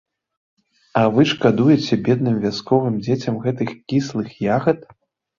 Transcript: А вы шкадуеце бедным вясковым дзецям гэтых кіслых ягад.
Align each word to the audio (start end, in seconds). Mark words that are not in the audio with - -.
А 0.99 1.01
вы 1.17 1.25
шкадуеце 1.31 1.97
бедным 2.07 2.39
вясковым 2.45 2.95
дзецям 3.07 3.35
гэтых 3.43 3.69
кіслых 3.93 4.33
ягад. 4.57 4.79